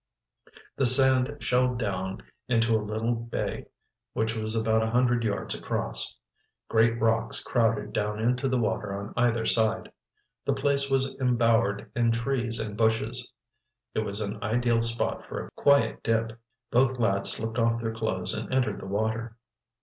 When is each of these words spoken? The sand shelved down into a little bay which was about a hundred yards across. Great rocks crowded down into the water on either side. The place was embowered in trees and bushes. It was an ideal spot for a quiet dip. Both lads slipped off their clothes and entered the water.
The 0.77 0.87
sand 0.87 1.37
shelved 1.41 1.77
down 1.77 2.23
into 2.47 2.75
a 2.75 2.81
little 2.81 3.13
bay 3.13 3.67
which 4.13 4.35
was 4.35 4.55
about 4.55 4.81
a 4.81 4.89
hundred 4.89 5.23
yards 5.23 5.53
across. 5.53 6.17
Great 6.69 6.99
rocks 6.99 7.43
crowded 7.43 7.93
down 7.93 8.19
into 8.19 8.49
the 8.49 8.57
water 8.57 8.93
on 8.95 9.13
either 9.15 9.45
side. 9.45 9.91
The 10.43 10.53
place 10.55 10.89
was 10.89 11.15
embowered 11.19 11.91
in 11.95 12.11
trees 12.11 12.59
and 12.59 12.75
bushes. 12.75 13.31
It 13.93 13.99
was 13.99 14.21
an 14.21 14.41
ideal 14.41 14.81
spot 14.81 15.23
for 15.27 15.39
a 15.45 15.51
quiet 15.51 16.01
dip. 16.01 16.31
Both 16.71 16.97
lads 16.97 17.29
slipped 17.33 17.59
off 17.59 17.79
their 17.79 17.93
clothes 17.93 18.33
and 18.33 18.51
entered 18.51 18.79
the 18.81 18.87
water. 18.87 19.37